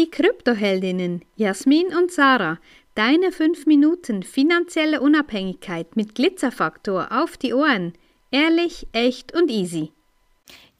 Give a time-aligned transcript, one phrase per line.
[0.00, 2.58] Die Kryptoheldinnen Jasmin und Sarah,
[2.94, 7.92] deine 5 Minuten finanzielle Unabhängigkeit mit Glitzerfaktor auf die Ohren.
[8.30, 9.92] Ehrlich, echt und easy.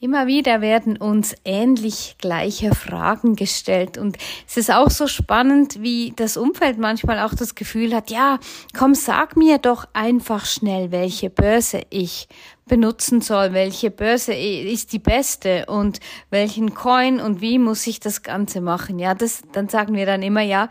[0.02, 3.98] Immer wieder werden uns ähnlich gleiche Fragen gestellt.
[3.98, 4.16] Und
[4.48, 8.38] es ist auch so spannend, wie das Umfeld manchmal auch das Gefühl hat, ja,
[8.74, 12.28] komm, sag mir doch einfach schnell, welche Börse ich
[12.66, 15.66] benutzen soll, welche Börse ist die beste?
[15.66, 17.20] Und welchen Coin?
[17.20, 18.98] Und wie muss ich das Ganze machen.
[18.98, 20.70] Ja, das, dann sagen wir dann immer, ja,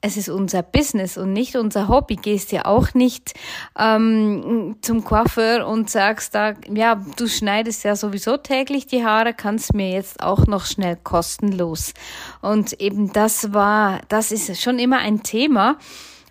[0.00, 2.16] es ist unser Business und nicht unser Hobby.
[2.16, 3.34] Gehst ja auch nicht
[3.78, 9.74] ähm, zum Coiffeur und sagst da, ja, du schneidest ja sowieso täglich die Haare, kannst
[9.74, 11.94] mir jetzt auch noch schnell kostenlos.
[12.40, 15.78] Und eben das war, das ist schon immer ein Thema.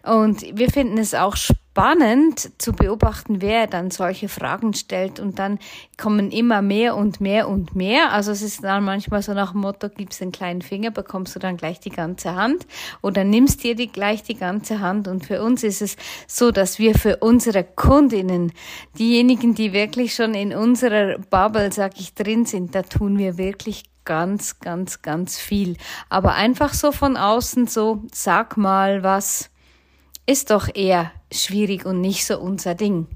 [0.04, 1.65] Und wir finden es auch spannend
[2.57, 5.20] zu beobachten, wer dann solche Fragen stellt.
[5.20, 5.59] Und dann
[5.98, 8.13] kommen immer mehr und mehr und mehr.
[8.13, 11.39] Also es ist dann manchmal so nach dem Motto, gibst den kleinen Finger, bekommst du
[11.39, 12.65] dann gleich die ganze Hand
[13.01, 15.07] oder nimmst dir die, gleich die ganze Hand.
[15.07, 18.54] Und für uns ist es so, dass wir für unsere Kundinnen,
[18.98, 23.84] diejenigen, die wirklich schon in unserer Bubble, sag ich, drin sind, da tun wir wirklich
[24.05, 25.76] ganz, ganz, ganz viel.
[26.10, 29.49] Aber einfach so von außen so, sag mal was
[30.26, 33.07] ist doch eher schwierig und nicht so unser Ding.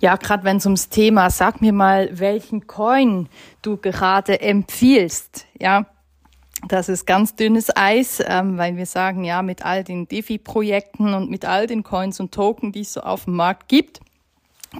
[0.00, 3.28] Ja, gerade wenn es ums Thema, sag mir mal, welchen Coin
[3.62, 5.86] du gerade empfiehlst, ja.
[6.66, 11.30] Das ist ganz dünnes Eis, ähm, weil wir sagen, ja, mit all den DeFi-Projekten und
[11.30, 14.00] mit all den Coins und Token, die es so auf dem Markt gibt,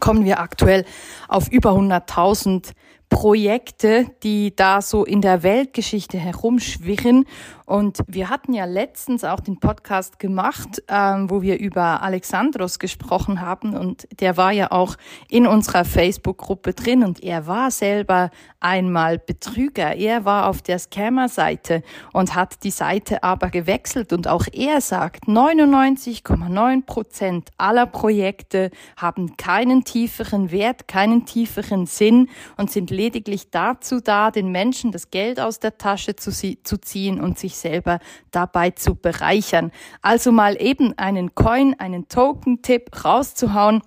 [0.00, 0.84] kommen wir aktuell
[1.28, 2.72] auf über 100.000
[3.08, 7.24] Projekte, die da so in der Weltgeschichte herumschwirren
[7.68, 13.42] und wir hatten ja letztens auch den Podcast gemacht, ähm, wo wir über Alexandros gesprochen
[13.42, 13.76] haben.
[13.76, 14.96] Und der war ja auch
[15.28, 17.04] in unserer Facebook-Gruppe drin.
[17.04, 19.96] Und er war selber einmal Betrüger.
[19.96, 21.82] Er war auf der Scammer-Seite
[22.14, 24.14] und hat die Seite aber gewechselt.
[24.14, 32.30] Und auch er sagt, 99,9 Prozent aller Projekte haben keinen tieferen Wert, keinen tieferen Sinn
[32.56, 37.20] und sind lediglich dazu da, den Menschen das Geld aus der Tasche zu, zu ziehen
[37.20, 38.00] und sich selber
[38.32, 39.70] dabei zu bereichern.
[40.02, 43.82] Also mal eben einen Coin, einen Token-Tipp rauszuhauen,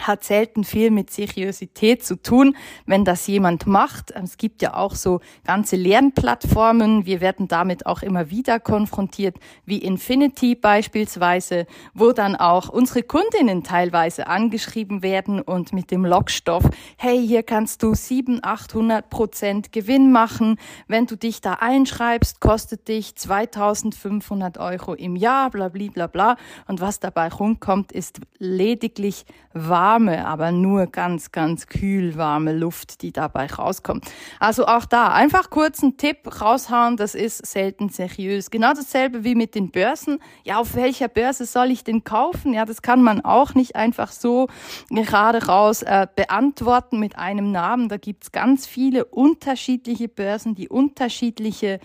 [0.00, 4.10] hat selten viel mit Seriosität zu tun, wenn das jemand macht.
[4.10, 7.06] Es gibt ja auch so ganze Lernplattformen.
[7.06, 13.62] Wir werden damit auch immer wieder konfrontiert, wie Infinity beispielsweise, wo dann auch unsere Kundinnen
[13.62, 16.64] teilweise angeschrieben werden und mit dem Lockstoff,
[16.96, 20.58] hey, hier kannst du 700, 800 Prozent Gewinn machen.
[20.88, 26.36] Wenn du dich da einschreibst, kostet dich 2500 Euro im Jahr, bla, bla, bla, bla.
[26.66, 33.02] Und was dabei rumkommt, ist lediglich wahr warme, aber nur ganz, ganz kühl warme Luft,
[33.02, 34.06] die dabei rauskommt.
[34.40, 38.50] Also auch da einfach kurz einen Tipp raushauen, das ist selten seriös.
[38.50, 40.20] Genau dasselbe wie mit den Börsen.
[40.42, 42.54] Ja, auf welcher Börse soll ich denn kaufen?
[42.54, 44.48] Ja, das kann man auch nicht einfach so
[44.88, 47.90] gerade raus äh, beantworten mit einem Namen.
[47.90, 51.78] Da gibt's ganz viele unterschiedliche Börsen, die unterschiedliche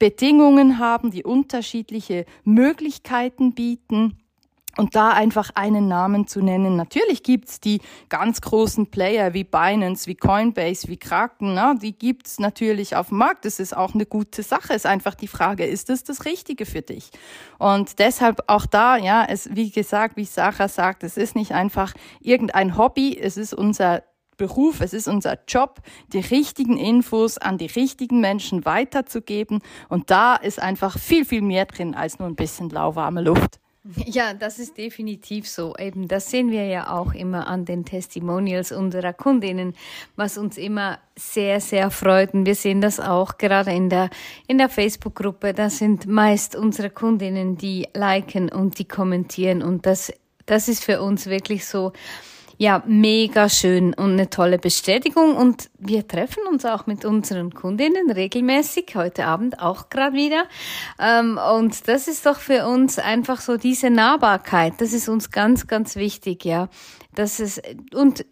[0.00, 4.18] Bedingungen haben, die unterschiedliche Möglichkeiten bieten.
[4.76, 6.76] Und da einfach einen Namen zu nennen.
[6.76, 11.54] Natürlich gibt's die ganz großen Player wie Binance, wie Coinbase, wie Kraken.
[11.54, 11.76] Ne?
[11.80, 13.44] Die gibt's natürlich auf dem Markt.
[13.44, 14.74] Das ist auch eine gute Sache.
[14.74, 17.10] Ist einfach die Frage, ist das das Richtige für dich?
[17.58, 21.94] Und deshalb auch da, ja, es, wie gesagt, wie Sarah sagt, es ist nicht einfach
[22.20, 23.16] irgendein Hobby.
[23.18, 24.02] Es ist unser
[24.36, 25.80] Beruf, es ist unser Job,
[26.12, 29.60] die richtigen Infos an die richtigen Menschen weiterzugeben.
[29.88, 33.60] Und da ist einfach viel, viel mehr drin als nur ein bisschen lauwarme Luft.
[34.06, 35.74] Ja, das ist definitiv so.
[35.76, 39.74] Eben, das sehen wir ja auch immer an den Testimonials unserer Kundinnen,
[40.16, 42.34] was uns immer sehr, sehr freut.
[42.34, 44.10] Und wir sehen das auch gerade in der,
[44.46, 45.52] in der Facebook-Gruppe.
[45.52, 49.62] Das sind meist unsere Kundinnen, die liken und die kommentieren.
[49.62, 50.12] Und das,
[50.46, 51.92] das ist für uns wirklich so,
[52.58, 55.36] ja, mega schön und eine tolle Bestätigung.
[55.36, 60.44] Und wir treffen uns auch mit unseren Kundinnen regelmäßig, heute Abend auch gerade wieder.
[60.98, 64.74] Ähm, und das ist doch für uns einfach so diese Nahbarkeit.
[64.78, 66.68] Das ist uns ganz, ganz wichtig, ja.
[67.14, 67.62] Das ist,
[67.94, 68.24] und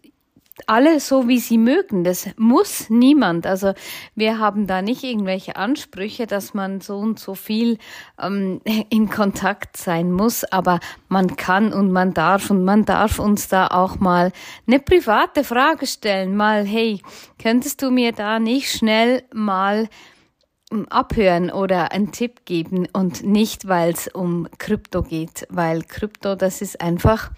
[0.67, 2.03] alle so, wie sie mögen.
[2.03, 3.45] Das muss niemand.
[3.45, 3.73] Also
[4.15, 7.77] wir haben da nicht irgendwelche Ansprüche, dass man so und so viel
[8.19, 13.47] ähm, in Kontakt sein muss, aber man kann und man darf und man darf uns
[13.47, 14.31] da auch mal
[14.67, 16.35] eine private Frage stellen.
[16.35, 17.01] Mal, hey,
[17.41, 19.89] könntest du mir da nicht schnell mal
[20.71, 26.35] ähm, abhören oder einen Tipp geben und nicht, weil es um Krypto geht, weil Krypto,
[26.35, 27.31] das ist einfach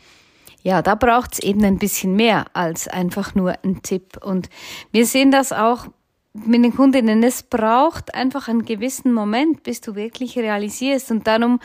[0.65, 4.17] ja, da braucht's eben ein bisschen mehr als einfach nur ein Tipp.
[4.17, 4.49] Und
[4.91, 5.85] wir sehen das auch
[6.33, 11.59] mit den Kundinnen, es braucht einfach einen gewissen Moment, bis du wirklich realisierst und darum,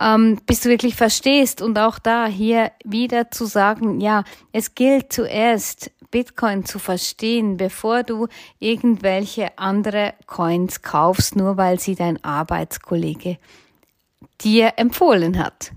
[0.00, 4.22] ähm, bis du wirklich verstehst und auch da hier wieder zu sagen, ja,
[4.52, 8.28] es gilt zuerst Bitcoin zu verstehen, bevor du
[8.60, 13.36] irgendwelche andere Coins kaufst, nur weil sie dein Arbeitskollege
[14.40, 15.72] dir empfohlen hat.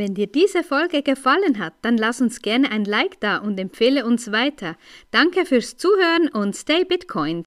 [0.00, 4.06] Wenn dir diese Folge gefallen hat, dann lass uns gerne ein Like da und empfehle
[4.06, 4.78] uns weiter.
[5.10, 7.38] Danke fürs Zuhören und stay Bitcoin.